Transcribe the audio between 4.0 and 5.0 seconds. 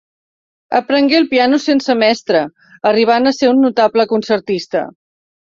concertista.